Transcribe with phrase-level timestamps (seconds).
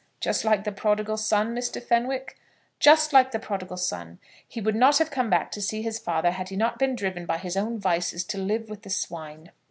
[0.19, 1.79] "Just like the Prodigal Son, Mr.
[1.79, 2.35] Fenwick?"
[2.79, 4.17] "Just like the Prodigal Son.
[4.47, 7.37] He would not have come back to his father had he not been driven by
[7.37, 9.51] his own vices to live with the swine."